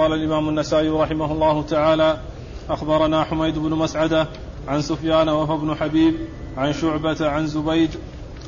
[0.00, 2.16] قال الإمام النسائي رحمه الله تعالى
[2.70, 4.26] أخبرنا حميد بن مسعدة
[4.68, 6.14] عن سفيان وهو بن حبيب
[6.56, 7.90] عن شعبة عن زبيج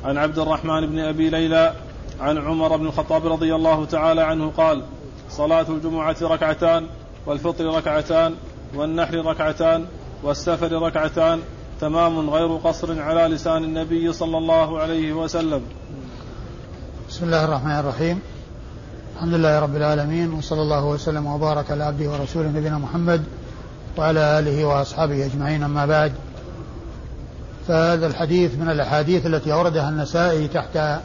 [0.05, 1.75] عن عبد الرحمن بن أبي ليلى
[2.21, 4.83] عن عمر بن الخطاب رضي الله تعالى عنه قال
[5.31, 6.87] صلاة الجمعة ركعتان
[7.27, 8.35] والفطر ركعتان
[8.75, 9.87] والنحر ركعتان
[10.23, 11.41] والسفر ركعتان
[11.81, 15.63] تمام غير قصر على لسان النبي صلى الله عليه وسلم.
[17.09, 18.21] بسم الله الرحمن الرحيم.
[19.17, 23.25] الحمد لله رب العالمين وصلى الله وسلم وبارك على عبده ورسوله نبينا محمد
[23.99, 26.13] وعلى آله وأصحابه أجمعين أما بعد.
[27.69, 31.01] فهذا الحديث من الأحاديث التي أوردها النسائي تحت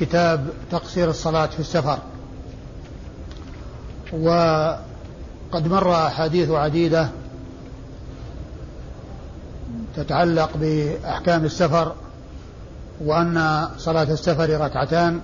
[0.00, 1.98] كتاب تقصير الصلاة في السفر.
[4.12, 7.08] وقد مر أحاديث عديدة
[9.96, 11.94] تتعلق بأحكام السفر
[13.00, 15.20] وأن صلاة السفر ركعتان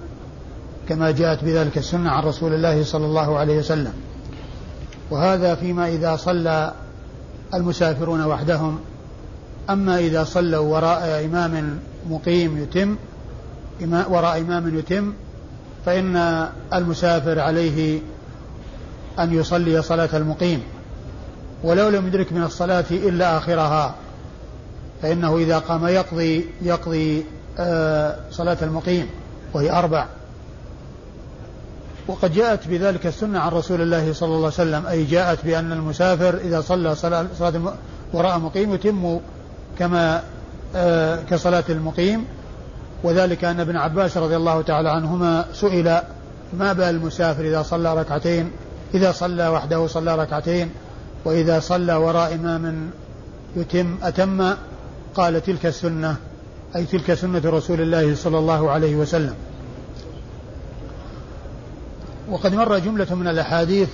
[0.89, 3.93] كما جاءت بذلك السنة عن رسول الله صلى الله عليه وسلم.
[5.11, 6.73] وهذا فيما إذا صلى
[7.55, 8.79] المسافرون وحدهم.
[9.71, 11.79] أما إذا صلوا وراء إمام
[12.11, 12.97] مقيم يتم
[14.09, 15.13] وراء إمام يتم
[15.87, 18.01] فإن المسافر عليه
[19.19, 20.63] أن يصلي صلاة المقيم.
[21.65, 23.95] ولو لم يدرك من الصلاة إلا آخرها
[25.03, 27.25] فإنه إذا قام يقضي يقضي
[27.59, 29.07] آه، صلاة المقيم
[29.55, 30.07] وهي أربع.
[32.09, 36.35] وقد جاءت بذلك السنة عن رسول الله صلى الله عليه وسلم أي جاءت بأن المسافر
[36.35, 37.75] إذا صلى صلاة, صلاة
[38.13, 39.21] وراء مقيم يتم
[39.79, 40.23] كما
[40.77, 42.25] آه كصلاة المقيم.
[43.03, 46.01] وذلك أن ابن عباس رضي الله تعالى عنهما سئل
[46.59, 48.51] ما بال المسافر إذا صلى ركعتين؟
[48.95, 50.71] إذا صلى وحده صلى ركعتين.
[51.25, 52.91] وإذا صلى وراء إمام
[53.57, 54.55] يتم أتم؟
[55.15, 56.17] قال تلك السنة
[56.77, 59.35] أي تلك سنة رسول الله صلى الله عليه وسلم.
[62.31, 63.89] وقد مر جملة من الأحاديث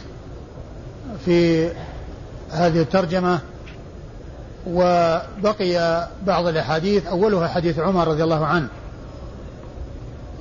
[1.24, 1.68] في
[2.50, 3.38] هذه الترجمة
[4.66, 8.68] وبقي بعض الأحاديث أولها حديث عمر رضي الله عنه.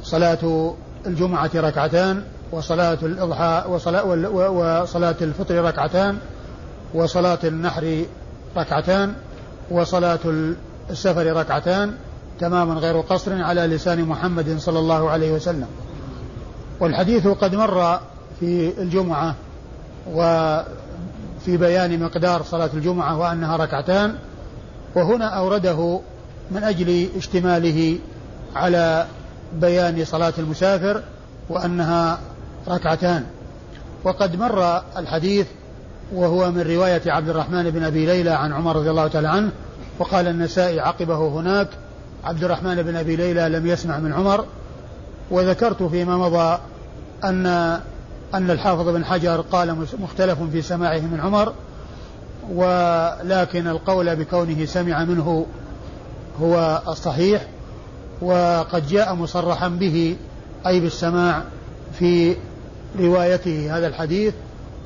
[0.03, 0.73] صلاة
[1.07, 4.05] الجمعة ركعتان وصلاة الإضحى وصلاة,
[4.51, 6.17] وصلاة الفطر ركعتان
[6.93, 8.05] وصلاة النحر
[8.57, 9.13] ركعتان
[9.71, 10.19] وصلاة
[10.89, 11.93] السفر ركعتان
[12.39, 15.67] تماما غير قصر على لسان محمد صلى الله عليه وسلم.
[16.81, 17.99] والحديث قد مر
[18.39, 19.35] في الجمعة
[20.13, 24.15] وفي بيان مقدار صلاة الجمعة وأنها ركعتان
[24.95, 25.99] وهنا أورده
[26.51, 27.99] من أجل اشتماله
[28.55, 29.07] على
[29.53, 31.01] بيان صلاة المسافر
[31.49, 32.19] وأنها
[32.67, 33.25] ركعتان.
[34.03, 35.47] وقد مر الحديث
[36.13, 39.51] وهو من رواية عبد الرحمن بن أبي ليلى عن عمر رضي الله تعالى عنه
[39.99, 41.67] وقال النسائي عقبه هناك
[42.23, 44.45] عبد الرحمن بن أبي ليلى لم يسمع من عمر
[45.31, 46.59] وذكرت فيما مضى
[47.23, 47.45] أن
[48.33, 51.53] أن الحافظ بن حجر قال مختلف في سماعه من عمر
[52.51, 55.45] ولكن القول بكونه سمع منه
[56.41, 57.47] هو الصحيح
[58.21, 60.15] وقد جاء مصرحا به
[60.67, 61.43] أي بالسماع
[61.99, 62.35] في
[62.99, 64.33] روايته هذا الحديث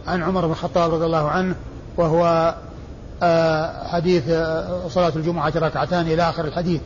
[0.08, 1.56] عن عمر بن الخطاب رضي الله عنه
[1.98, 2.56] وهو
[3.24, 6.82] آه، حديث آه، صلاة الجمعة ركعتان إلى آخر الحديث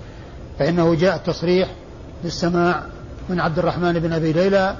[0.60, 1.70] فإنه جاء التصريح
[2.24, 2.84] بالسماع
[3.30, 4.76] من عبد الرحمن بن أبي ليلى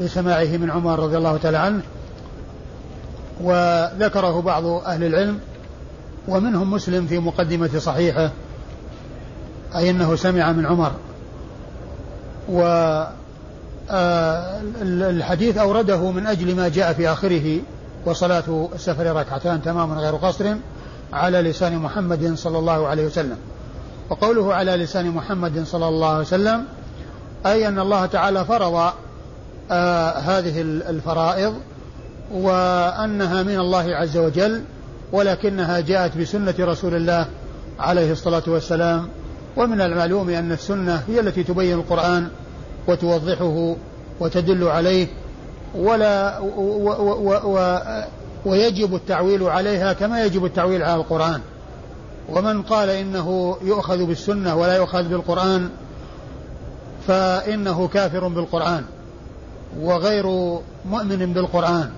[0.00, 1.82] بسماعه من عمر رضي الله تعالى عنه
[3.40, 5.38] وذكره بعض أهل العلم
[6.28, 8.30] ومنهم مسلم في مقدمة صحيحة
[9.76, 10.92] أي أنه سمع من عمر.
[12.48, 12.60] و
[13.90, 17.60] آه، الحديث أورده من أجل ما جاء في آخره
[18.06, 20.54] وصلاة السفر ركعتان تماما غير قصر
[21.12, 23.36] على لسان محمد صلى الله عليه وسلم.
[24.10, 26.64] وقوله على لسان محمد صلى الله عليه وسلم
[27.46, 28.92] أي أن الله تعالى فرض
[29.70, 31.54] آه هذه الفرائض
[32.32, 34.62] وأنها من الله عز وجل
[35.12, 37.26] ولكنها جاءت بسنة رسول الله
[37.78, 39.08] عليه الصلاة والسلام.
[39.56, 42.28] ومن المعلوم أن السنة هي التي تبين القرآن
[42.88, 43.76] وتوضحه
[44.20, 45.06] وتدل عليه
[45.74, 47.78] ولا و و و
[48.44, 51.40] ويجب التعويل عليها كما يجب التعويل على القرآن.
[52.28, 55.68] ومن قال إنه يؤخذ بالسنة ولا يؤخذ بالقرآن
[57.06, 58.84] فإنه كافر بالقرآن.
[59.80, 60.26] وغير
[60.84, 61.90] مؤمن بالقرآن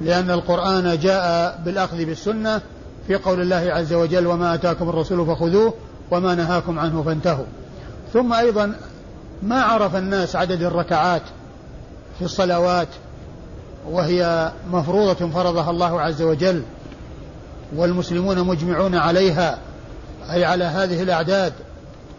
[0.00, 2.60] لأن القرآن جاء بالأخذ بالسنة
[3.06, 5.74] في قول الله عز وجل وما أتاكم الرسول فخذوه
[6.10, 7.44] وما نهاكم عنه فانتهوا.
[8.12, 8.74] ثم أيضا
[9.42, 11.22] ما عرف الناس عدد الركعات
[12.18, 12.88] في الصلوات
[13.90, 16.62] وهي مفروضة فرضها الله عز وجل
[17.76, 19.58] والمسلمون مجمعون عليها
[20.30, 21.52] أي على هذه الأعداد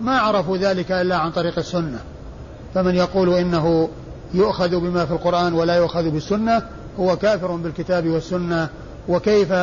[0.01, 1.99] ما عرفوا ذلك إلا عن طريق السنة.
[2.73, 3.89] فمن يقول إنه
[4.35, 6.61] يؤخذ بما في القرآن ولا يؤخذ بالسنة
[6.99, 8.69] هو كافر بالكتاب والسنة.
[9.07, 9.53] وكيف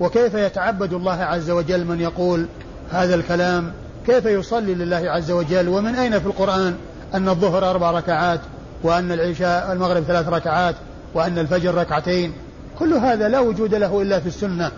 [0.00, 2.46] وكيف يتعبد الله عز وجل من يقول
[2.90, 3.72] هذا الكلام؟
[4.06, 6.74] كيف يصلي لله عز وجل؟ ومن أين في القرآن
[7.14, 8.40] أن الظهر أربع ركعات
[8.82, 10.74] وأن العشاء المغرب ثلاث ركعات
[11.14, 12.32] وأن الفجر ركعتين؟
[12.78, 14.70] كل هذا لا وجود له إلا في السنة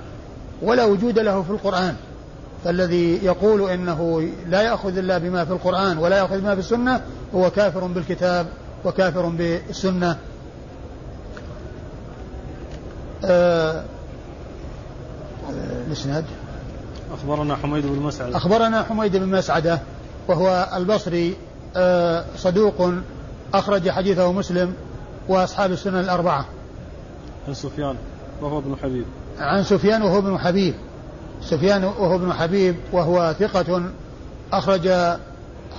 [0.62, 1.94] ولا وجود له في القرآن.
[2.64, 7.00] فالذي يقول إنه لا يأخذ إلا بما في القرآن ولا يأخذ بما في السنة
[7.34, 8.46] هو كافر بالكتاب
[8.86, 10.18] وكافر بالسنه
[13.24, 13.84] آه
[15.86, 16.24] الإسناد.
[17.14, 18.36] أخبرنا حميد بن مسعدة.
[18.36, 19.80] أخبرنا حميد بن مسعدة
[20.28, 21.36] وهو البصري
[21.76, 22.92] آه صدوق
[23.54, 24.74] أخرج حديثه مسلم
[25.28, 26.46] وأصحاب السنن الأربعة.
[27.48, 27.96] عن سفيان
[28.42, 29.04] وهو ابن حبيب.
[29.38, 30.74] عن سفيان وهو ابن حبيب.
[31.42, 33.82] سفيان وهو ابن حبيب وهو ثقة
[34.52, 34.90] أخرج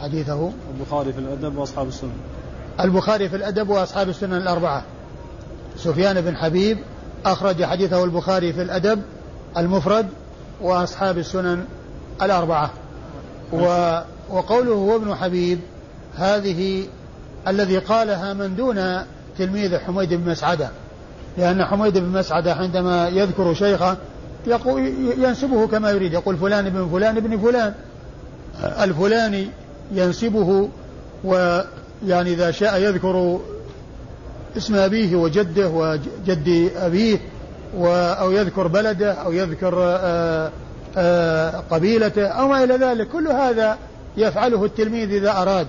[0.02, 0.52] حديثه.
[0.78, 2.18] البخاري في الأدب وأصحاب السنن.
[2.80, 4.84] البخاري في الأدب وأصحاب السنن الأربعة.
[5.78, 6.78] سفيان بن حبيب
[7.26, 9.02] أخرج حديثه البخاري في الأدب
[9.58, 10.08] المفرد
[10.62, 11.66] وأصحاب السنن
[12.22, 12.70] الأربعة.
[13.54, 13.98] و
[14.30, 15.60] وقوله هو ابن حبيب
[16.18, 16.88] هذه
[17.48, 19.02] الذي قالها من دون
[19.38, 20.70] تلميذ حميد بن مسعدة.
[21.38, 23.98] لأن حميد بن مسعدة عندما يذكر شيخه
[24.48, 24.82] يقول
[25.18, 27.74] ينسبه كما يريد يقول فلان ابن فلان ابن فلان.
[28.64, 29.48] الفلاني
[29.92, 30.70] ينسبه
[32.04, 33.40] ويعني إذا شاء يذكر
[34.58, 37.20] اسم أبيه وجده وجد أبيه
[37.76, 40.52] أو يذكر بلده أو يذكر آه،
[40.98, 43.08] آه، قبيلته أو ما إلى ذلك.
[43.08, 43.78] كل هذا
[44.18, 45.68] يفعله التلميذ إذا أراد.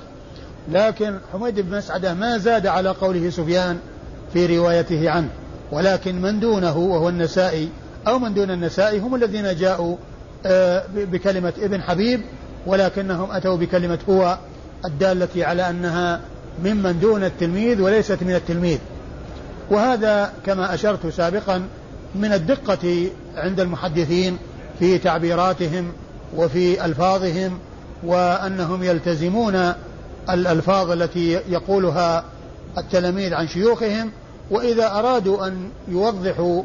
[0.72, 3.78] لكن حميد بن مسعدة ما زاد على قوله سفيان
[4.32, 5.28] في روايته عنه.
[5.72, 7.68] ولكن من دونه وهو النسائي
[8.06, 9.96] أو من دون النسائي هم الذين جاءوا
[10.46, 12.20] آه، بكلمة ابن حبيب
[12.66, 14.38] ولكنهم أتوا بكلمة هو.
[14.84, 16.20] الدالة على أنها
[16.64, 18.78] ممن دون التلميذ وليست من التلميذ.
[19.70, 21.62] وهذا كما أشرت سابقا
[22.14, 24.38] من الدقة عند المحدثين
[24.78, 25.92] في تعبيراتهم
[26.36, 27.58] وفي ألفاظهم
[28.02, 29.72] وأنهم يلتزمون
[30.30, 32.24] الألفاظ التي يقولها
[32.78, 34.10] التلاميذ عن شيوخهم
[34.50, 36.62] وإذا أرادوا أن يوضحوا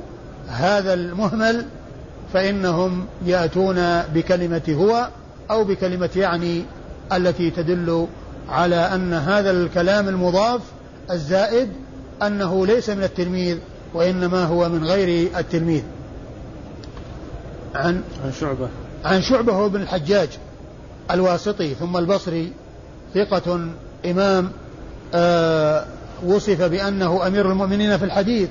[0.47, 1.65] هذا المهمل
[2.33, 5.07] فإنهم يأتون بكلمة هو
[5.51, 6.63] أو بكلمة يعني
[7.17, 8.07] التي تدل
[8.49, 10.61] على أن هذا الكلام المضاف
[11.11, 11.69] الزائد
[12.21, 13.57] أنه ليس من التلميذ
[13.93, 15.83] وإنما هو من غير التلميذ.
[17.75, 18.69] عن عن شعبة.
[19.05, 20.29] عن شعبة هو بن الحجاج
[21.11, 22.51] الواسطي ثم البصري
[23.13, 23.59] ثقة
[24.05, 24.51] إمام
[25.13, 25.85] آه
[26.25, 28.49] وصف بأنه أمير المؤمنين في الحديث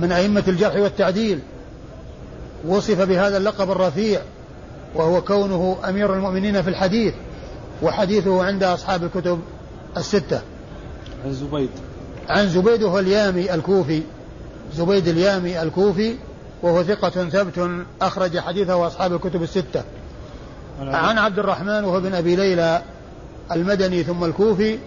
[0.00, 1.38] من أئمة الجرح والتعديل
[2.66, 4.20] وصف بهذا اللقب الرفيع
[4.94, 7.14] وهو كونه أمير المؤمنين في الحديث
[7.82, 9.40] وحديثه عند أصحاب الكتب
[9.96, 10.40] الستة.
[11.24, 11.70] عن زبيد.
[12.28, 14.02] عن زبيد وهو اليامي الكوفي.
[14.74, 16.16] زبيد اليامي الكوفي
[16.62, 17.70] وهو ثقة ثبت
[18.02, 19.82] أخرج حديثه أصحاب الكتب الستة.
[20.80, 22.82] عن عبد الرحمن وهو بن أبي ليلى
[23.52, 24.78] المدني ثم الكوفي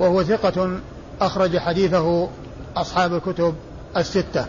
[0.00, 0.78] وهو ثقة
[1.20, 2.28] أخرج حديثه
[2.76, 3.54] أصحاب الكتب
[3.96, 4.46] الستة.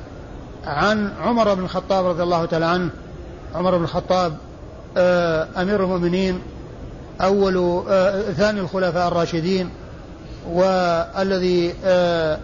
[0.66, 2.90] عن عمر بن الخطاب رضي الله تعالى عنه
[3.56, 4.38] عمر بن الخطاب
[4.98, 6.42] أمير المؤمنين
[7.22, 9.70] أول آه، ثاني الخلفاء الراشدين
[10.50, 12.40] والذي آه،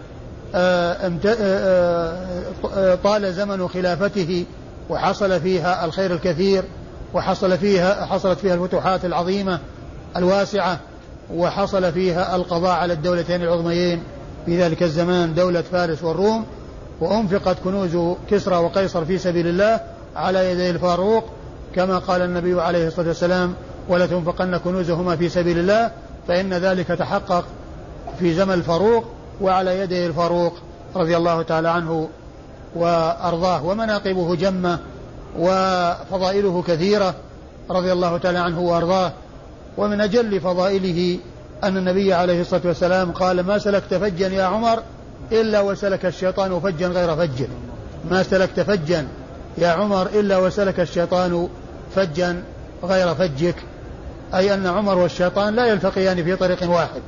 [3.04, 4.44] طال زمن خلافته
[4.90, 6.64] وحصل فيها الخير الكثير
[7.14, 9.60] وحصل فيها حصلت فيها الفتوحات العظيمة
[10.16, 10.78] الواسعة
[11.34, 14.02] وحصل فيها القضاء على الدولتين العظميين
[14.46, 16.46] في ذلك الزمان دولة فارس والروم
[17.00, 19.80] وأنفقت كنوز كسرى وقيصر في سبيل الله
[20.16, 21.24] على يدي الفاروق
[21.74, 23.54] كما قال النبي عليه الصلاة والسلام
[23.88, 25.90] ولا تنفقن كنوزهما في سبيل الله
[26.28, 27.44] فإن ذلك تحقق
[28.18, 29.04] في زمن الفاروق
[29.40, 30.54] وعلى يدي الفاروق
[30.96, 32.08] رضي الله تعالى عنه
[32.74, 34.78] وأرضاه ومناقبه جمة
[35.38, 37.14] وفضائله كثيرة
[37.70, 39.12] رضي الله تعالى عنه وأرضاه.
[39.78, 41.18] ومن أجل فضائله
[41.64, 44.82] أن النبي عليه الصلاة والسلام قال ما سلكت فجا يا عمر
[45.32, 47.42] إلا وسلك الشيطان فجا غير فج.
[48.10, 49.08] ما سلكت فجا
[49.58, 51.48] يا عمر إلا وسلك الشيطان
[51.94, 52.42] فجا
[52.84, 53.56] غير فجك
[54.34, 57.02] أي أن عمر والشيطان لا يلتقيان في طريق واحد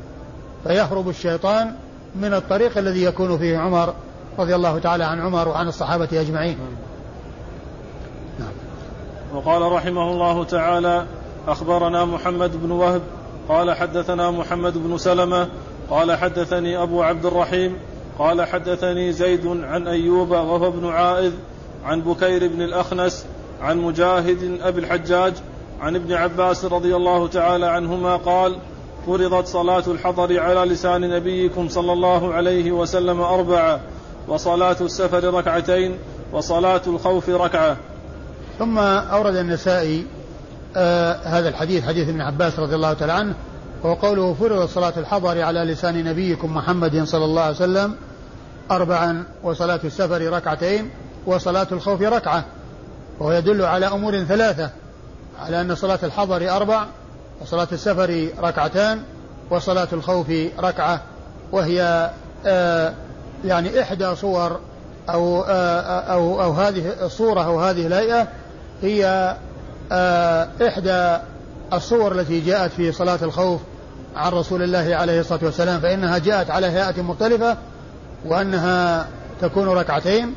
[0.64, 1.74] فيهرب الشيطان
[2.14, 3.94] من الطريق الذي يكون فيه عمر
[4.38, 6.58] رضي الله تعالى عن عمر وعن الصحابة أجمعين
[8.38, 8.52] نعم.
[9.34, 11.06] وقال رحمه الله تعالى
[11.48, 13.02] أخبرنا محمد بن وهب
[13.48, 15.48] قال حدثنا محمد بن سلمة
[15.90, 17.76] قال حدثني أبو عبد الرحيم
[18.18, 21.32] قال حدثني زيد عن أيوب وهو ابن عائذ
[21.84, 23.26] عن بكير بن الأخنس
[23.62, 25.34] عن مجاهد أبي الحجاج
[25.80, 28.56] عن ابن عباس رضي الله تعالى عنهما قال
[29.06, 33.80] فرضت صلاة الحضر على لسان نبيكم صلى الله عليه وسلم أربعة
[34.28, 35.98] وصلاة السفر ركعتين
[36.32, 37.76] وصلاة الخوف ركعة.
[38.58, 40.06] ثم أورد النسائي
[40.76, 43.34] آه هذا الحديث حديث ابن عباس رضي الله تعالى عنه
[43.82, 47.94] وهو قوله فرضت صلاة الحضر على لسان نبيكم محمد صلى الله عليه وسلم
[48.70, 50.90] أربعا وصلاة السفر ركعتين
[51.26, 52.44] وصلاة الخوف ركعة.
[53.20, 54.70] وهو يدل على أمور ثلاثة
[55.38, 56.86] على أن صلاة الحضر أربع
[57.40, 59.02] وصلاة السفر ركعتان
[59.50, 61.00] وصلاة الخوف ركعة
[61.52, 62.10] وهي
[62.46, 62.94] آه
[63.44, 64.60] يعني إحدى صور
[65.10, 68.28] أو آه أو أو هذه الصورة أو هذه الهيئة
[68.82, 69.36] هي
[69.92, 71.18] آه إحدى
[71.72, 73.60] الصور التي جاءت في صلاة الخوف
[74.16, 77.56] عن رسول الله عليه الصلاة والسلام فإنها جاءت على هيئة مختلفة
[78.24, 79.06] وأنها
[79.40, 80.34] تكون ركعتين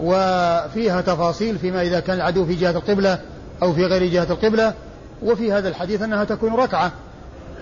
[0.00, 3.18] وفيها تفاصيل فيما إذا كان العدو في جهة القبلة
[3.62, 4.74] أو في غير جهة القبلة
[5.22, 6.92] وفي هذا الحديث أنها تكون ركعة.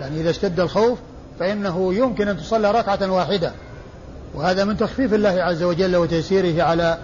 [0.01, 0.99] يعني إذا اشتد الخوف
[1.41, 3.53] فإنه يمكن أن تصلى ركعة واحدة.
[4.35, 6.99] وهذا من تخفيف الله عز وجل وتيسيره على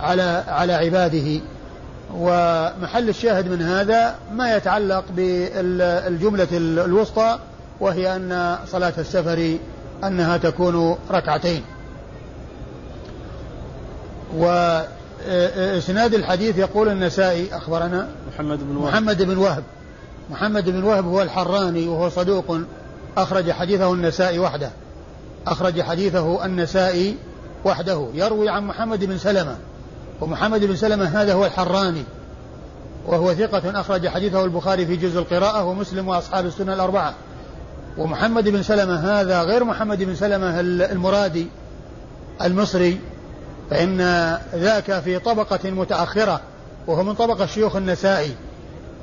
[0.00, 1.40] على على عباده.
[2.14, 7.38] ومحل الشاهد من هذا ما يتعلق بالجملة الوسطى
[7.80, 9.56] وهي أن صلاة السفر
[10.04, 11.62] أنها تكون ركعتين.
[14.36, 18.92] وإسناد الحديث يقول النسائي أخبرنا؟ محمد بن وهب.
[18.92, 19.62] محمد بن وهب.
[20.30, 22.58] محمد بن وهب هو الحراني وهو صدوق
[23.16, 24.70] أخرج حديثه النسائي وحده.
[25.46, 27.16] أخرج حديثه النسائي
[27.64, 28.08] وحده.
[28.14, 29.56] يروي عن محمد بن سلمة.
[30.20, 32.04] ومحمد بن سلمة هذا هو الحراني.
[33.06, 37.14] وهو ثقة أخرج حديثه البخاري في جزء القراءة ومسلم وأصحاب السنة الأربعة.
[37.98, 41.46] ومحمد بن سلمة هذا غير محمد بن سلمة المرادي
[42.42, 43.00] المصري.
[43.70, 43.98] فإن
[44.54, 46.40] ذاك في طبقة متأخرة
[46.86, 48.34] وهو من طبقة شيوخ النسائي.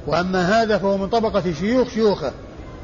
[0.07, 2.31] وأما هذا فهو من طبقة شيوخ شيوخه.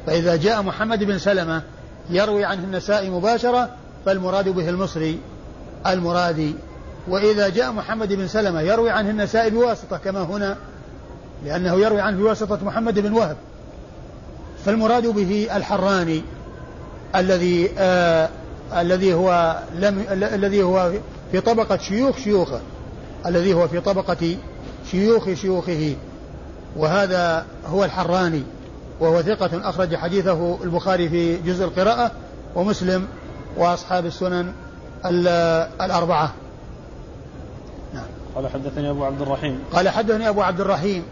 [0.06, 1.62] فإذا جاء محمد بن سلمة
[2.10, 3.68] يروي عنه النسائي مباشرة
[4.06, 5.18] فالمراد به المصري
[5.86, 6.54] المرادي.
[7.08, 10.56] وإذا جاء محمد بن سلمة يروي عنه النسائي بواسطة كما هنا
[11.44, 13.36] لأنه يروي عنه بواسطة محمد بن وهب.
[14.64, 16.22] فالمراد به الحراني
[17.16, 18.28] الذي آه
[18.76, 20.92] الذي هو لم الذي هو
[21.32, 22.60] في طبقة شيوخ شيوخه
[23.26, 24.36] الذي هو في طبقة
[24.90, 25.94] شيوخ شيوخه.
[26.76, 28.42] وهذا هو الحراني
[29.00, 32.10] وهو ثقة أخرج حديثه البخاري في جزء القراءة
[32.54, 33.06] ومسلم
[33.56, 34.52] وأصحاب السنن
[35.80, 36.32] الأربعة.
[37.94, 38.04] نعم.
[38.34, 39.58] قال حدثني أبو عبد الرحيم.
[39.72, 41.02] قال حدثني أبو عبد الرحيم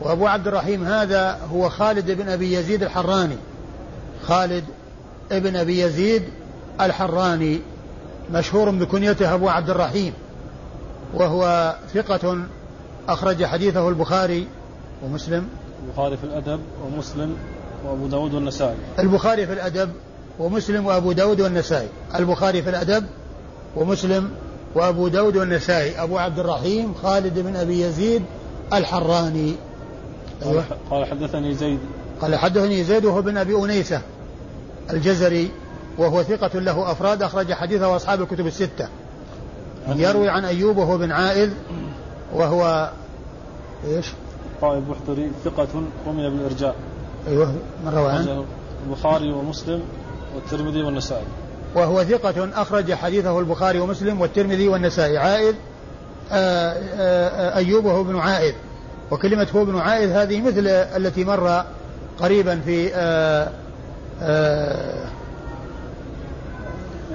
[0.00, 3.36] وأبو عبد الرحيم هذا هو خالد بن أبي يزيد الحراني.
[4.26, 4.64] خالد
[5.32, 6.22] ابن أبي يزيد
[6.86, 7.60] الحراني
[8.32, 10.12] مشهور بكنيته أبو عبد الرحيم
[11.14, 12.38] وهو ثقة
[13.08, 14.46] أخرج حديثه البخاري
[15.04, 15.48] ومسلم.
[15.86, 17.36] البخاري في الأدب ومسلم
[17.84, 18.76] وأبو داود والنسائي.
[18.98, 19.90] البخاري في الأدب
[20.38, 21.88] ومسلم وأبو داود والنسائي.
[22.14, 23.06] البخاري في الأدب
[23.76, 24.30] ومسلم
[24.74, 26.02] وأبو داود والنسائي.
[26.02, 28.22] أبو عبد الرحيم خالد بن أبي يزيد
[28.72, 29.54] الحراني.
[30.42, 30.64] أيوة.
[30.90, 31.78] قال حدثني زيد.
[32.20, 34.00] قال حدثني زيد وهو بن أبي أنيسة
[34.90, 35.50] الجزري.
[35.98, 38.88] وهو ثقة له أفراد أخرج حديثه أصحاب الكتب الستة.
[39.88, 41.50] يروي عن أيوب وهو بن عائذ
[42.34, 42.90] وهو
[43.86, 44.06] إيش؟
[44.60, 45.68] طائب بحتري ثقة
[46.06, 46.74] رمي بالإرجاء
[47.28, 48.44] أيوه من روى عنه؟
[48.86, 49.82] البخاري ومسلم
[50.34, 51.24] والترمذي والنسائي.
[51.74, 55.18] وهو ثقة أخرج حديثه البخاري ومسلم والترمذي والنسائي.
[55.18, 55.54] عائذ
[56.32, 58.54] آآ آآ أيوب وهو ابن عائذ
[59.10, 61.64] وكلمة هو ابن عائذ هذه مثل التي مر
[62.20, 63.48] قريبا في آآ
[64.22, 65.11] آآ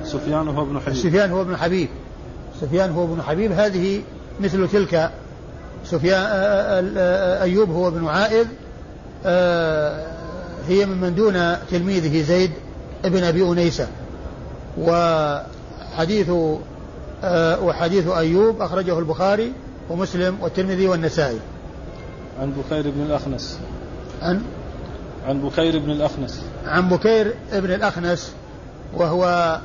[0.07, 0.95] سفيان هو ابن حبيب.
[0.95, 1.89] سفيان هو ابن حبيب.
[2.61, 3.51] سفيان هو ابن حبيب.
[3.51, 4.01] هذه
[4.39, 5.11] مثل تلك
[5.85, 6.25] سفيان
[7.41, 8.47] أيوب هو ابن عائذ.
[10.67, 12.51] هي ممن دون تلميذه زيد
[13.05, 13.87] ابن أبي أنيسة.
[14.77, 16.29] وحديث
[17.61, 19.53] وحديث أيوب أخرجه البخاري
[19.89, 21.39] ومسلم والترمذي والنسائي.
[22.41, 23.59] عن بخير بن الأخنس.
[24.21, 24.41] عن؟
[25.27, 26.41] عن بكير بن الأخنس.
[26.65, 28.33] عن بكير بن الأخنس
[28.93, 29.61] وهو آه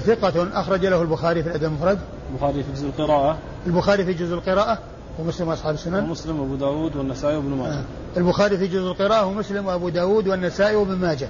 [0.00, 1.98] ثقة أخرج له البخاري في الأدب المفرد.
[2.30, 3.38] البخاري في جزء القراءة.
[3.66, 4.78] البخاري في جزء القراءة
[5.18, 6.04] ومسلم وأصحاب السنن.
[6.04, 7.72] ومسلم وأبو داود والنسائي وابن ماجه.
[7.72, 7.82] آه.
[8.16, 11.28] البخاري في جزء القراءة ومسلم وأبو داود والنسائي وابن ماجه.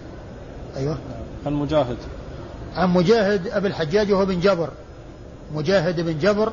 [0.77, 0.99] أيوه.
[1.47, 1.97] عن مجاهد.
[2.77, 4.69] عن مجاهد أبي الحجاج وهو بن جبر.
[5.55, 6.53] مجاهد بن جبر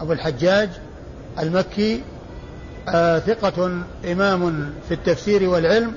[0.00, 0.68] أبو الحجاج
[1.38, 2.02] المكي.
[2.88, 3.70] آه ثقة
[4.12, 5.92] إمام في التفسير والعلم.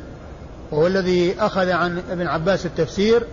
[0.72, 3.24] وهو الذي أخذ عن ابن عباس التفسير.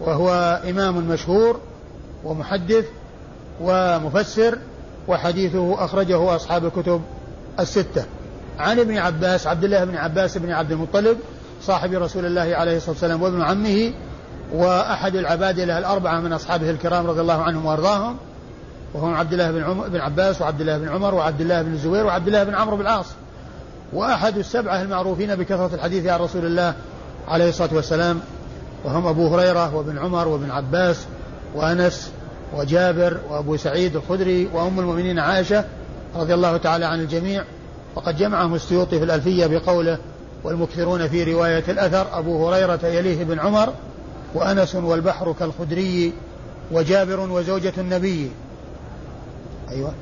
[0.00, 1.60] وهو إمام مشهور
[2.24, 2.84] ومحدث
[3.60, 4.58] ومفسر
[5.08, 7.02] وحديثه أخرجه أصحاب الكتب
[7.60, 8.04] الستة.
[8.58, 11.18] عن ابن عباس عبد الله بن عباس بن عبد المطلب
[11.62, 13.92] صاحب رسول الله عليه الصلاة والسلام وابن عمه
[14.52, 18.16] وأحد العبادلة الأربعة من أصحابه الكرام رضي الله عنهم وأرضاهم
[18.94, 22.06] وهم عبد الله بن, عمر بن عباس وعبد الله بن عمر وعبد الله بن الزبير
[22.06, 23.06] وعبد الله بن عمرو بن العاص.
[23.92, 26.74] وأحد السبعة المعروفين بكثرة الحديث عن رسول الله
[27.28, 28.20] عليه الصلاة والسلام
[28.84, 31.06] وهم أبو هريرة وابن عمر وابن عباس
[31.54, 32.12] وأنس
[32.56, 35.64] وجابر وأبو سعيد الخدري وأم المؤمنين عائشة
[36.16, 37.44] رضي الله تعالى عن الجميع.
[37.96, 39.98] وقد جمعهم السيوطي في الألفية بقوله
[40.44, 43.72] والمكثرون في رواية الأثر أبو هريرة يليه بن عمر
[44.34, 46.12] وأنس والبحر كالخدري
[46.72, 48.30] وجابر وزوجة النبي.
[49.68, 49.92] أيوة.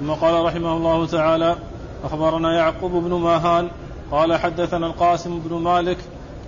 [0.00, 1.56] ثم قال رحمه الله تعالى
[2.04, 3.70] أخبرنا يعقوب بن ماهان
[4.10, 5.98] قال حدثنا القاسم بن مالك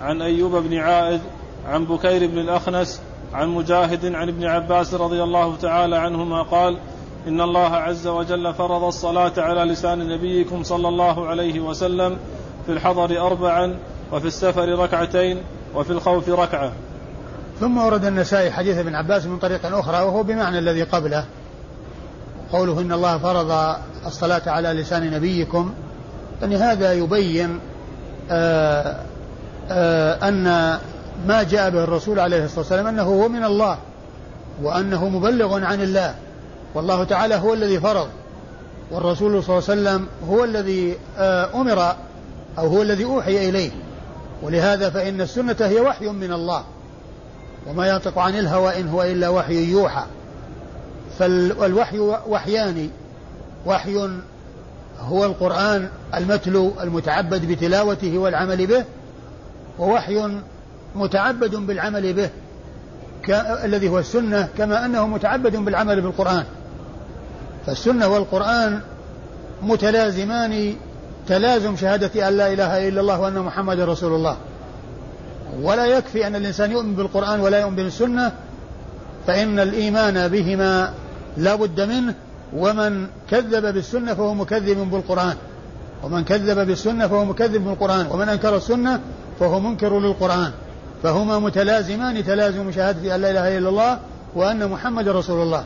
[0.00, 1.20] عن أيوب بن عائذ
[1.66, 3.00] عن بكير بن الأخنس
[3.34, 6.78] عن مجاهد عن ابن عباس رضي الله تعالى عنهما قال
[7.26, 12.16] إن الله عز وجل فرض الصلاة على لسان نبيكم صلى الله عليه وسلم
[12.66, 13.78] في الحضر أربعا
[14.12, 15.42] وفي السفر ركعتين
[15.74, 16.72] وفي الخوف ركعة.
[17.60, 21.24] ثم ورد النسائي حديث ابن عباس من طريق أخرى وهو بمعنى الذي قبله.
[22.52, 23.76] قوله إن الله فرض
[24.06, 25.74] الصلاة على لسان نبيكم
[26.40, 27.60] يعني هذا يبين
[28.30, 28.96] آه،
[29.70, 30.44] أن
[31.26, 33.78] ما جاء به الرسول عليه الصلاة والسلام أنه هو من الله
[34.62, 36.14] وأنه مبلغ عن الله
[36.74, 38.08] والله تعالى هو الذي فرض
[38.90, 41.96] والرسول صلى الله عليه وسلم هو الذي آه، أمر
[42.58, 43.70] أو هو الذي أوحي إليه
[44.42, 46.64] ولهذا فإن السنة هي وحي من الله
[47.66, 50.04] وما ينطق عن الهوى إن هو إلا وحي يوحى.
[51.18, 51.98] فالوحي
[52.28, 52.90] وحيان
[53.66, 54.08] وحي
[55.00, 58.84] هو القرآن المتلو المتعبد بتلاوته والعمل به
[59.78, 60.40] ووحي
[60.94, 62.30] متعبد بالعمل به
[63.64, 66.44] الذي هو السنة كما أنه متعبد بالعمل بالقرآن.
[67.66, 68.80] فالسنة والقرآن
[69.62, 70.74] متلازمان
[71.26, 74.36] تلازم شهادة أن لا إله إلا الله وأن محمد رسول الله.
[75.62, 78.32] ولا يكفي أن الإنسان يؤمن بالقرآن ولا يؤمن بالسنة
[79.26, 80.92] فإن الإيمان بهما
[81.36, 82.14] لا بد منه
[82.56, 85.36] ومن كذب بالسنة فهو مكذب بالقرآن.
[86.02, 88.06] ومن كذب بالسنة فهو مكذب بالقرآن.
[88.10, 89.00] ومن أنكر السنة
[89.40, 90.52] فهو منكر للقرآن
[91.02, 93.98] فهما متلازمان تلازم شهادة أن لا إله إلا الله
[94.34, 95.64] وأن محمد رسول الله.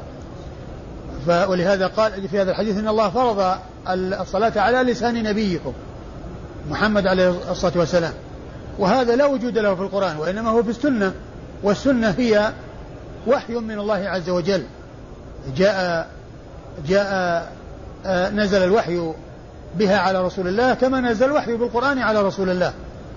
[1.49, 3.59] ولهذا قال في هذا الحديث إن الله فرض
[3.89, 5.73] الصلاة على لسان نبيكم
[6.71, 8.13] محمد عليه الصلاة والسلام.
[8.79, 11.13] وهذا لا وجود له في القرآن وإنما هو في السنة
[11.63, 12.53] والسنة هي
[13.27, 14.65] وحي من الله عز وجل.
[15.57, 16.11] جاء
[16.89, 17.49] جاء
[18.07, 19.13] آه، نزل الوحي
[19.79, 22.73] بها على رسول الله كما نزل الوحي بالقرآن على رسول الله.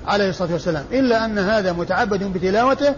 [0.07, 2.95] عليه الصلاة والسلام إلا أن هذا متعبد بتلاوته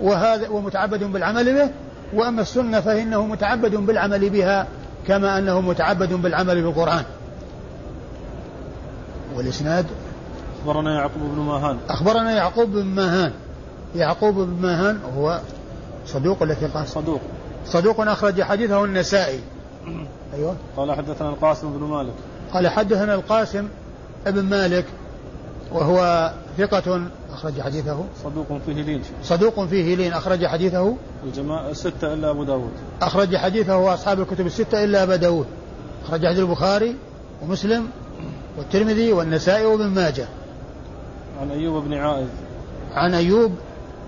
[0.00, 1.70] وهذا ومتعبد بالعمل به
[2.14, 4.66] وأما السنة فإنه متعبد بالعمل بها
[5.06, 7.04] كما أنه متعبد بالعمل بالقرآن.
[9.36, 9.86] والإسناد؟
[10.60, 11.78] أخبرنا يعقوب بن ماهان.
[11.88, 13.32] أخبرنا يعقوب بن ماهان.
[13.94, 15.40] يعقوب بن ماهان هو
[16.06, 17.20] صدوق التي قال صدوق.
[17.66, 19.40] صدوق أخرج حديثه النسائي.
[20.34, 20.56] أيوه.
[20.76, 22.14] قال حدثنا القاسم بن مالك.
[22.52, 23.68] قال حدثنا القاسم
[24.26, 24.84] بن مالك
[25.72, 28.04] وهو ثقة أخرج حديثه.
[28.24, 29.02] صدوق فيه لين.
[29.22, 30.96] صدوق فيه لين أخرج حديثه.
[31.24, 32.72] الجماعة الستة إلا أبو داود.
[33.02, 35.46] أخرج حديثه أصحاب الكتب الستة إلا أبا داود.
[36.04, 36.96] أخرج حديث البخاري
[37.42, 37.88] ومسلم
[38.58, 40.28] والترمذي والنسائي وابن ماجه.
[41.40, 42.26] عن أيوب بن عائذ.
[42.92, 43.52] عن أيوب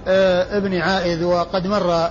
[0.09, 2.09] آه ابن عائذ وقد مر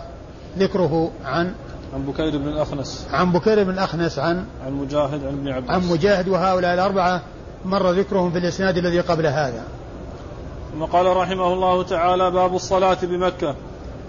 [0.60, 1.54] ذكره عن
[1.94, 3.08] عن بكير بن الأخنس.
[3.12, 5.70] عن بكير بن الأخنس عن عن مجاهد عن ابن عباس.
[5.70, 7.22] عن مجاهد وهؤلاء الأربعة
[7.66, 9.64] مر ذكرهم في الإسناد الذي قبل هذا.
[10.74, 13.56] ثم قال رحمه الله تعالى باب الصلاة بمكة.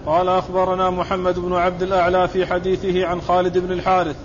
[0.05, 4.15] قال أخبرنا محمد بن عبد الأعلى في حديثه عن خالد بن الحارث.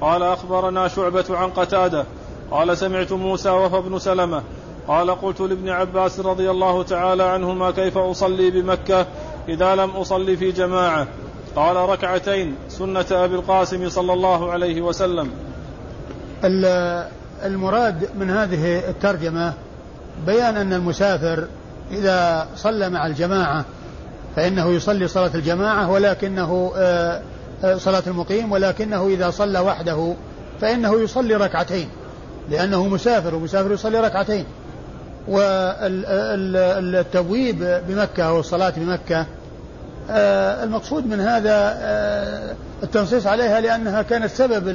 [0.00, 2.04] قال أخبرنا شعبة عن قتادة.
[2.50, 4.42] قال سمعت موسى وفى بن سلمة.
[4.88, 9.06] قال قلت لابن عباس رضي الله تعالى عنهما كيف أصلي بمكة
[9.48, 11.06] إذا لم أصلي في جماعة؟
[11.56, 15.30] قال ركعتين سنة أبي القاسم صلى الله عليه وسلم.
[17.44, 19.52] المراد من هذه الترجمة
[20.26, 21.46] بيان أن المسافر
[21.90, 23.64] إذا صلى مع الجماعة
[24.36, 27.22] فإنه يصلي صلاة الجماعة ولكنه آه،
[27.64, 30.14] آه، صلاة المقيم ولكنه إذا صلى وحده
[30.60, 31.88] فإنه يصلي ركعتين
[32.50, 34.44] لأنه مسافر ومسافر يصلي ركعتين.
[36.48, 37.00] والتبويب
[37.88, 39.26] بمكة أو الصلاة بمكة
[40.10, 41.78] آه، المقصود من هذا
[42.82, 44.68] التنصيص عليها لأنها كانت سبب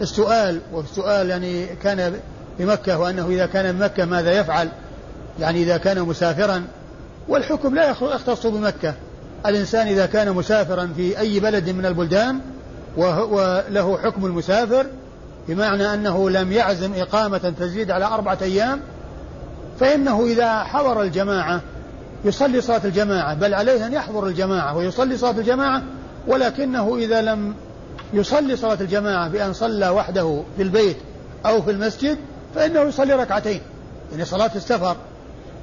[0.00, 2.20] السؤال والسؤال يعني كان
[2.58, 4.68] بمكة وأنه إذا كان بمكة ماذا يفعل؟
[5.40, 6.64] يعني إذا كان مسافرا.
[7.28, 8.94] والحكم لا يختص بمكة.
[9.46, 12.40] الإنسان إذا كان مسافرا في أي بلد من البلدان
[12.96, 14.86] وله حكم المسافر
[15.48, 18.80] بمعنى أنه لم يعزم إقامة تزيد على أربعة أيام
[19.80, 21.60] فإنه إذا حضر الجماعة
[22.24, 25.82] يصلي صلاة الجماعة بل عليه أن يحضر الجماعة ويصلي صلاة الجماعة
[26.26, 27.54] ولكنه إذا لم
[28.12, 30.96] يصلي صلاة الجماعة بأن صلى وحده في البيت
[31.46, 32.18] أو في المسجد
[32.54, 33.60] فإنه يصلي ركعتين.
[34.12, 34.96] يعني صلاة السفر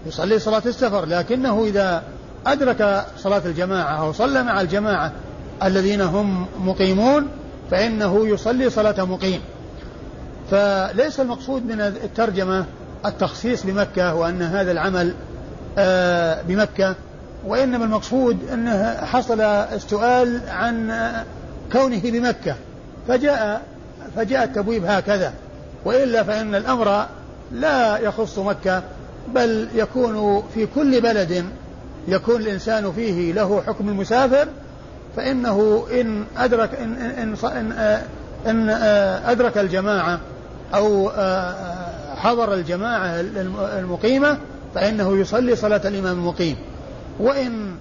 [0.06, 2.04] يصلي صلاة السفر لكنه إذا
[2.46, 5.12] أدرك صلاة الجماعة أو صلى مع الجماعة
[5.64, 7.28] الذين هم مقيمون
[7.72, 9.42] فإنه يصلي صلاة مقيم.
[10.52, 12.66] فليس المقصود من الترجمة
[13.06, 15.14] التخصيص بمكة وأن هذا العمل
[15.78, 16.96] آه، بمكة
[17.46, 20.92] وإنما المقصود أنه حصل السؤال عن
[21.72, 22.56] كونه بمكة
[23.08, 23.62] فجاء
[24.16, 25.34] فجاء التبويب هكذا.
[25.86, 27.06] وإلا فإن الأمر
[27.52, 28.84] لا يخص مكة
[29.34, 31.46] بل يكون في كل بلد
[32.08, 34.48] يكون الإنسان فيه له حكم المسافر.
[35.16, 38.02] فإنه إن أدرك إن إن إن,
[38.48, 38.70] إن
[39.26, 40.20] أدرك الجماعة
[40.76, 41.10] أو
[42.16, 43.20] حضر الجماعة
[43.80, 44.38] المقيمة
[44.76, 46.56] فإنه يصلي صلاة الإمام المقيم.
[47.20, 47.76] وإن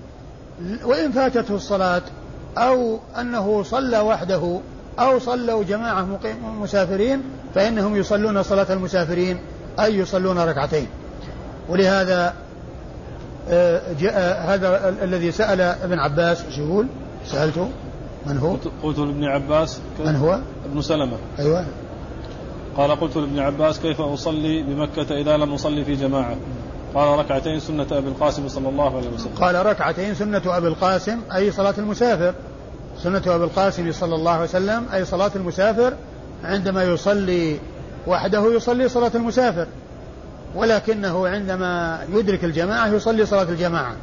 [0.84, 2.02] وإن فاتته الصلاة
[2.58, 4.60] أو أنه صلى وحده
[4.98, 6.06] أو صلوا جماعة
[6.60, 7.22] مسافرين
[7.54, 9.38] فإنهم يصلون صلاة المسافرين
[9.80, 10.86] أي يصلون ركعتين
[11.68, 12.34] ولهذا
[13.50, 16.86] آه، جاء هذا الذي سأل ابن عباس إيش يقول؟
[17.26, 17.68] سألته
[18.26, 21.64] من هو؟ قلت لابن عباس من هو؟ ابن سلمة أيوه
[22.76, 26.36] قال قلت لابن عباس كيف أصلي بمكة إذا لم أصلي في جماعة
[26.96, 29.32] قال ركعتين سنة أبي القاسم صلى الله عليه وسلم.
[29.40, 32.34] قال ركعتين سنة أبي القاسم أي صلاة المسافر.
[33.02, 35.92] سنة أبي القاسم صلى الله عليه وسلم أي صلاة المسافر
[36.44, 37.58] عندما يصلي
[38.06, 39.66] وحده يصلي صلاة المسافر
[40.54, 43.96] ولكنه عندما يدرك الجماعة يصلي صلاة الجماعة.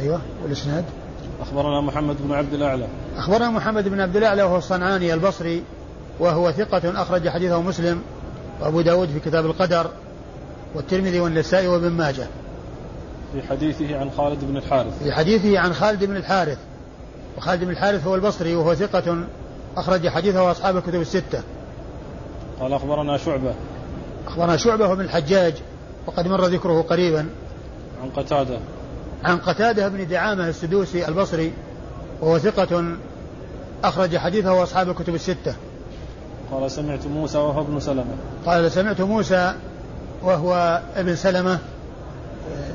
[0.00, 0.84] أيوة والإسناد؟
[1.40, 2.86] أخبرنا محمد بن عبد الأعلى.
[3.16, 5.62] أخبرنا محمد بن عبد الأعلى وهو الصنعاني البصري
[6.20, 8.02] وهو ثقة أخرج حديثه مسلم
[8.60, 9.90] وأبو داود في كتاب القدر.
[10.74, 12.26] والترمذي والنسائي وابن ماجه.
[13.32, 15.02] في حديثه عن خالد بن الحارث.
[15.02, 16.58] في حديثه عن خالد بن الحارث.
[17.38, 19.24] وخالد بن الحارث هو البصري وهو ثقة
[19.76, 21.42] أخرج حديثه أصحاب الكتب الستة.
[22.60, 23.54] قال أخبرنا شعبة.
[24.26, 25.54] أخبرنا شعبة بن الحجاج
[26.06, 27.28] وقد مر ذكره قريبا.
[28.02, 28.58] عن قتادة.
[29.24, 31.52] عن قتادة بن دعامة السدوسي البصري
[32.20, 32.96] وهو ثقة
[33.84, 35.54] أخرج حديثه أصحاب الكتب الستة.
[36.52, 38.16] قال سمعت موسى وهو ابن سلمة.
[38.46, 39.54] قال سمعت موسى
[40.22, 41.58] وهو ابن سلمة.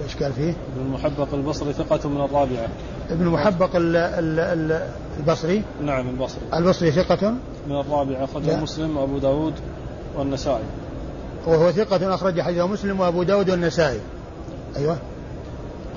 [0.04, 2.68] إيش قال فيه؟ ابن المحبق البصري ثقة من الرابعة.
[3.10, 6.42] ابن محبق البصري؟ نعم البصري.
[6.54, 7.34] البصري ثقة؟
[7.68, 9.54] من الرابعة أخرجه مسلم وأبو داود
[10.18, 10.64] والنسائي.
[11.48, 14.00] وهو ثقة أخرج حديثه مسلم وأبو داود والنسائي.
[14.78, 14.98] أيوه.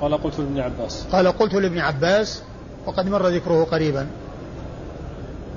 [0.01, 1.05] قال قلت لابن عباس.
[1.11, 2.43] قال قلت لابن عباس
[2.85, 4.07] وقد مر ذكره قريبا.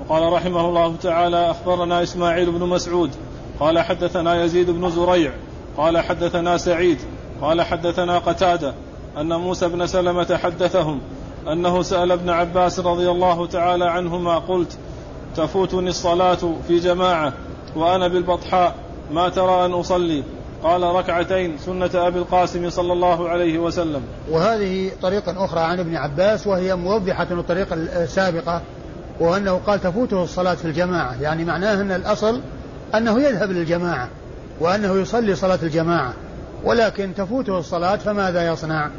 [0.01, 3.11] وقال رحمه الله تعالى أخبرنا إسماعيل بن مسعود
[3.59, 5.31] قال حدثنا يزيد بن زريع
[5.77, 6.97] قال حدثنا سعيد
[7.41, 8.73] قال حدثنا قتادة
[9.17, 10.99] أن موسى بن سلمة حدثهم
[11.51, 14.77] أنه سأل ابن عباس رضي الله تعالى عنهما قلت
[15.35, 17.33] تفوتني الصلاة في جماعة
[17.75, 18.75] وأنا بالبطحاء
[19.11, 20.23] ما ترى أن أصلي؟
[20.63, 24.01] قال ركعتين سنة أبي القاسم صلى الله عليه وسلم.
[24.29, 28.61] وهذه طريقة أخرى عن ابن عباس وهي موضحة الطريقة السابقة
[29.19, 31.21] وأنه قال تفوته الصلاة في الجماعة.
[31.21, 32.41] يعني معناه أن الأصل
[32.95, 34.09] أنه يذهب للجماعة.
[34.61, 36.13] وأنه يصلي صلاة الجماعة
[36.63, 38.89] ولكن تفوته الصلاة فماذا يصنع؟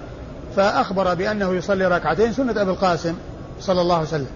[0.57, 3.15] فأخبر بأنه يصلي ركعتين سنة أبي القاسم
[3.61, 4.27] صلى الله عليه وسلم.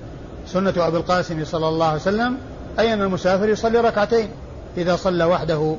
[0.46, 2.36] سنة أبي القاسم صلى الله عليه وسلم
[2.78, 4.28] أي أن المسافر يصلي ركعتين؟
[4.76, 5.76] إذا صلى وحده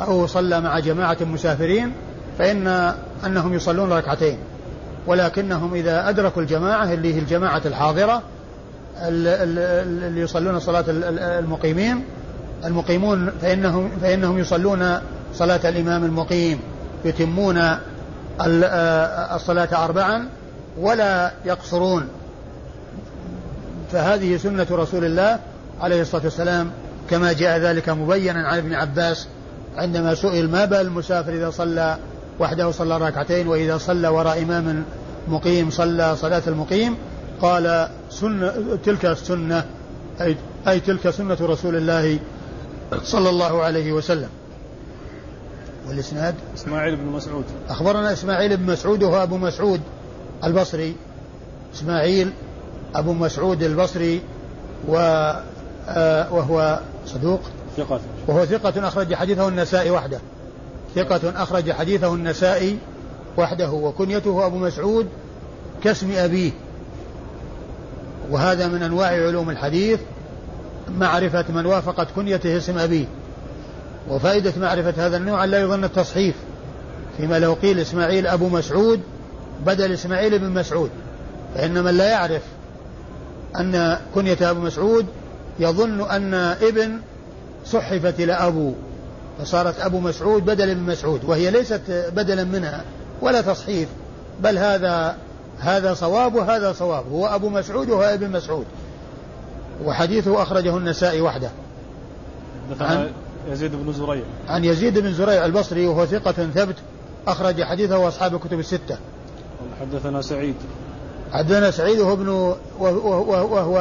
[0.00, 1.92] أو صلى مع جماعة مسافرين
[2.38, 2.94] فإن
[3.26, 4.38] أنهم يصلون ركعتين.
[5.06, 8.22] ولكنهم إذا أدركوا الجماعة اللي هي الجماعة الحاضرة
[8.98, 10.84] اللي يصلون صلاة
[11.38, 12.04] المقيمين
[12.64, 14.98] المقيمون فإنهم فإنهم يصلون
[15.34, 16.58] صلاة الإمام المقيم
[17.04, 20.28] يتمون آه، الصلاة أربعا
[20.78, 22.08] ولا يقصرون.
[23.92, 25.38] فهذه سنة رسول الله
[25.80, 26.70] عليه الصلاة والسلام
[27.10, 29.28] كما جاء ذلك مبينا عن ابن عباس
[29.76, 31.96] عندما سئل ما بال المسافر إذا صلى
[32.40, 34.84] وحده صلى ركعتين وإذا صلى وراء إمام
[35.28, 36.96] مقيم صلى صلاة المقيم؟
[37.40, 38.52] قال سنة
[38.84, 39.64] تلك السنة
[40.20, 40.36] أي,
[40.68, 42.18] أي تلك سنة رسول الله
[43.02, 44.28] صلى الله عليه وسلم.
[45.88, 47.44] والإسناد؟ إسماعيل بن مسعود.
[47.68, 49.80] أخبرنا إسماعيل بن مسعود وهو أبو مسعود
[50.44, 50.96] البصري.
[51.74, 52.32] إسماعيل
[52.94, 54.20] أبو مسعود البصري
[54.88, 54.96] و
[55.88, 57.40] آه وهو صدوق.
[57.76, 58.00] ثقة.
[58.26, 60.18] وهو ثقة أخرج حديثه النسائي وحده.
[60.94, 62.78] ثقة أخرج حديثه النسائي
[63.36, 63.70] وحده.
[63.70, 65.08] وكنيته أبو مسعود
[65.84, 66.50] كاسم أبيه.
[68.30, 70.00] وهذا من أنواع علوم الحديث.
[70.98, 73.04] معرفة من وافقت كنيته اسم أبيه.
[74.10, 76.34] وفائدة معرفة هذا النوع لا يظن التصحيف.
[77.16, 79.00] فيما لو قيل إسماعيل أبو مسعود
[79.66, 80.90] بدل إسماعيل بن مسعود.
[81.54, 82.42] فإن من لا يعرف
[83.60, 85.06] أن كنية أبو مسعود
[85.58, 87.00] يظن أن ابن
[87.66, 88.72] صحفت إلى أبو.
[89.38, 91.24] فصارت أبو مسعود بدلا من مسعود.
[91.24, 92.84] وهي ليست بدلا منها
[93.20, 93.88] ولا تصحيف.
[94.42, 95.16] بل هذا
[95.58, 97.04] هذا صواب وهذا صواب.
[97.12, 98.66] هو أبو مسعود وهو ابن مسعود.
[99.84, 101.50] وحديثه أخرجه النسائي وحده.
[102.80, 103.10] عن
[103.50, 104.24] يزيد بن زريع.
[104.48, 106.76] عن يزيد بن زريع البصري وهو ثقة ثبت
[107.28, 108.98] أخرج حديثه أصحاب الكتب الستة.
[109.80, 110.54] حدثنا سعيد.
[111.32, 112.28] حدثنا سعيد وهو ابن
[112.78, 113.76] وهو, وهو,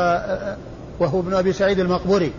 [1.00, 2.32] وهو ابن أبي سعيد المقبري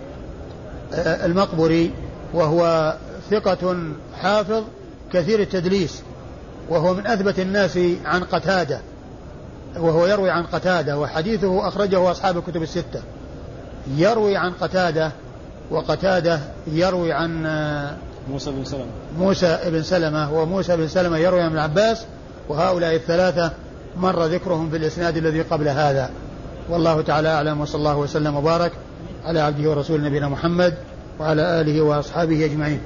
[0.95, 1.91] المقبري
[2.35, 2.95] وهو
[3.31, 3.77] ثقة
[4.15, 4.63] حافظ
[5.13, 6.03] كثير التدليس
[6.69, 8.81] وهو من أثبت الناس عن قتادة
[9.77, 13.03] وهو يروي عن قتادة وحديثه أخرجه أصحاب الكتب الستة.
[13.97, 15.13] يروي عن قتادة
[15.71, 17.43] وقتادة يروي عن
[18.31, 18.85] موسى بن سلمة.
[19.19, 22.05] موسى بن سلمة وموسى بن سلمة يروي عن ابن عباس
[22.49, 23.51] وهؤلاء الثلاثة
[23.97, 26.11] مر ذكرهم في الإسناد الذي قبل هذا.
[26.71, 28.73] والله تعالى أعلم وصلى الله وسلم وبارك
[29.25, 30.75] على عبده ورسوله نبينا محمد
[31.21, 32.81] وعلى آله وأصحابه أجمعين.